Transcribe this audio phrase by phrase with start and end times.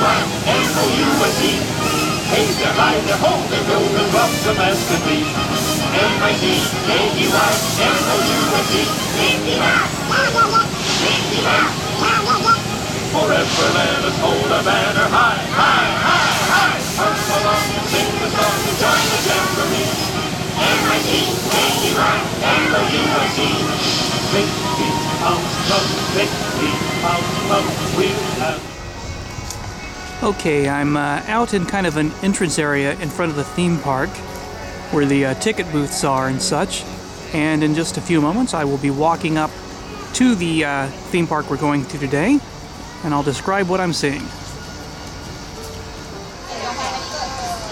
[0.00, 0.16] M-I-C-K-E-Y,
[0.48, 1.52] M-O-U-S-E.
[2.56, 5.28] They're high, they're home, they're built and love the masterpiece.
[5.92, 7.52] M-I-C-K-E-Y,
[7.84, 8.84] M-O-U-S-E.
[13.10, 16.80] Forever let us hold our banner high, high, high, high.
[16.96, 17.60] Hurry along
[17.90, 19.84] sing the song and join the jamboree.
[20.56, 23.50] M-I-C-K-E-Y, M-O-U-S-E.
[24.32, 24.88] Mickey
[25.20, 25.84] Mouse Club,
[26.16, 26.70] Mickey
[27.02, 27.66] Mouse Club,
[27.98, 28.06] we
[28.40, 28.69] have
[30.22, 33.78] Okay, I'm uh, out in kind of an entrance area in front of the theme
[33.78, 34.10] park
[34.90, 36.84] where the uh, ticket booths are and such.
[37.32, 39.50] And in just a few moments, I will be walking up
[40.12, 42.38] to the uh, theme park we're going to today,
[43.02, 44.20] and I'll describe what I'm seeing.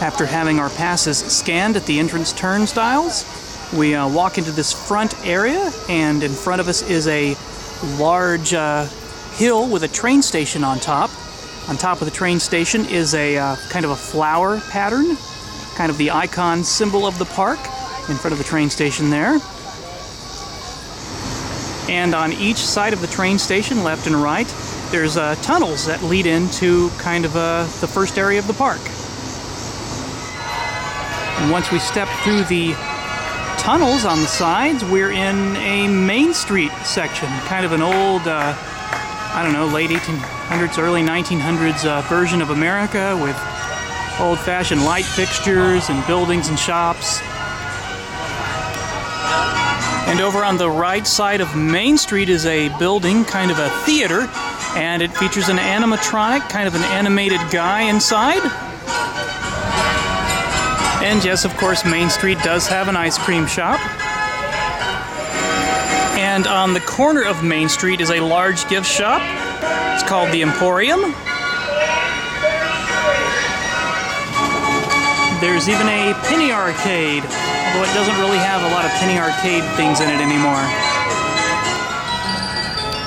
[0.01, 3.27] After having our passes scanned at the entrance turnstiles,
[3.77, 7.37] we uh, walk into this front area, and in front of us is a
[8.03, 8.87] large uh,
[9.35, 11.11] hill with a train station on top.
[11.69, 15.17] On top of the train station is a uh, kind of a flower pattern,
[15.75, 17.59] kind of the icon symbol of the park
[18.09, 19.39] in front of the train station there.
[21.91, 24.53] And on each side of the train station, left and right,
[24.91, 28.81] there's uh, tunnels that lead into kind of uh, the first area of the park.
[31.41, 32.73] And once we step through the
[33.59, 38.57] tunnels on the sides, we're in a Main Street section, kind of an old, uh,
[39.31, 43.37] I don't know, late 1800s, early 1900s uh, version of America with
[44.21, 47.21] old fashioned light fixtures and buildings and shops.
[50.09, 53.69] And over on the right side of Main Street is a building, kind of a
[53.85, 54.29] theater,
[54.75, 58.43] and it features an animatronic, kind of an animated guy inside.
[61.05, 63.79] And yes, of course, Main Street does have an ice cream shop.
[66.39, 69.21] And on the corner of Main Street is a large gift shop.
[69.95, 71.01] It's called the Emporium.
[75.41, 79.65] There's even a penny arcade, although it doesn't really have a lot of penny arcade
[79.75, 80.63] things in it anymore.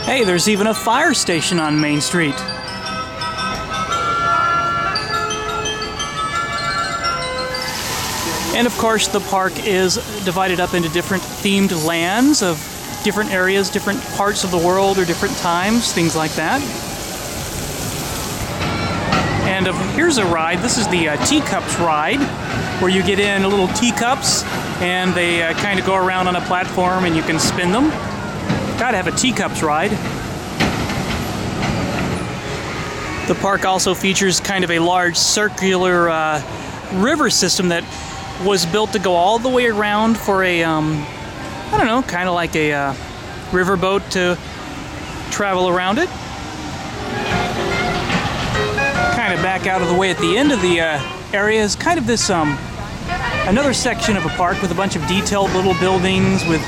[0.04, 2.36] Hey, there's even a fire station on Main Street.
[8.54, 12.71] And of course, the park is divided up into different themed lands of
[13.04, 16.62] different areas, different parts of the world, or different times, things like that.
[19.48, 20.60] And uh, here's a ride.
[20.60, 22.20] This is the uh, Teacups ride,
[22.82, 24.44] where you get in little teacups
[24.82, 27.90] and they uh, kind of go around on a platform and you can spin them.
[28.80, 29.92] Gotta have a Teacups ride.
[33.28, 36.42] The park also features kind of a large circular uh,
[36.96, 37.84] river system that
[38.44, 41.06] was built to go all the way around for a, um,
[41.72, 42.94] I don't know, kind of like a uh,
[43.52, 44.38] riverboat to
[45.32, 46.10] travel around it.
[49.16, 51.00] Kind of back out of the way at the end of the uh,
[51.34, 52.58] area is kind of this, um,
[53.48, 56.62] another section of a park with a bunch of detailed little buildings with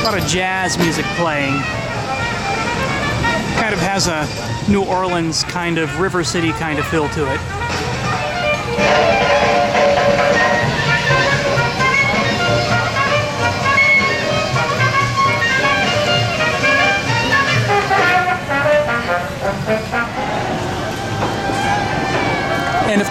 [0.00, 1.54] a lot of jazz music playing.
[3.58, 9.29] Kind of has a New Orleans kind of River City kind of feel to it.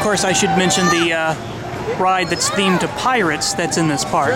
[0.09, 4.31] Course, I should mention the uh, ride that's themed to pirates that's in this park.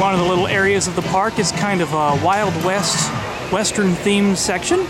[0.00, 3.12] One of the little areas of the park is kind of a Wild West,
[3.52, 4.86] Western themed section.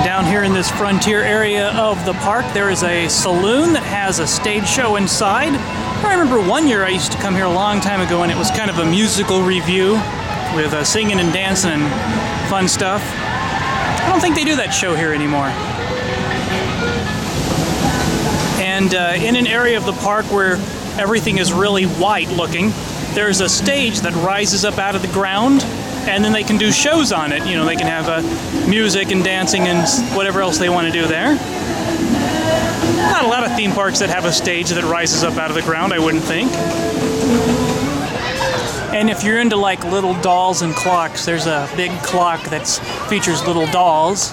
[0.00, 3.82] And down here in this frontier area of the park, there is a saloon that
[3.82, 5.52] has a stage show inside.
[5.52, 8.38] I remember one year I used to come here a long time ago and it
[8.38, 10.00] was kind of a musical review
[10.56, 13.02] with uh, singing and dancing and fun stuff.
[13.04, 15.48] I don't think they do that show here anymore.
[18.58, 20.54] And uh, in an area of the park where
[20.98, 22.72] everything is really white looking,
[23.12, 25.60] there's a stage that rises up out of the ground
[26.08, 27.46] and then they can do shows on it.
[27.46, 29.86] You know, they can have uh, music and dancing and
[30.16, 31.34] whatever else they want to do there.
[32.96, 35.56] Not a lot of theme parks that have a stage that rises up out of
[35.56, 36.50] the ground, I wouldn't think.
[38.92, 42.66] And if you're into like little dolls and clocks, there's a big clock that
[43.08, 44.32] features little dolls.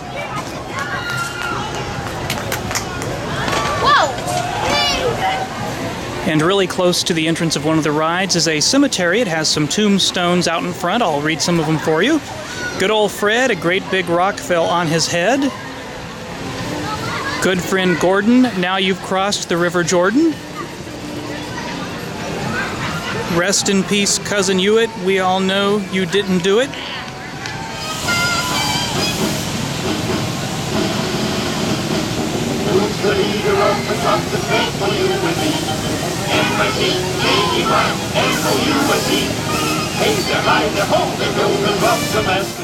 [6.28, 9.22] And really close to the entrance of one of the rides is a cemetery.
[9.22, 11.02] It has some tombstones out in front.
[11.02, 12.20] I'll read some of them for you.
[12.80, 15.40] Good old Fred, a great big rock fell on his head.
[17.42, 20.32] Good friend Gordon, now you've crossed the River Jordan.
[23.40, 24.90] Rest in peace, cousin Hewitt.
[25.06, 26.70] We all know you didn't do it.
[36.58, 37.78] Who's the leader of the Southern State for you and me?
[37.78, 37.88] M-I-C-K-E-Y,
[38.18, 39.22] M-O-U-S-E.
[40.02, 42.58] Hey, they're high, they're home, they're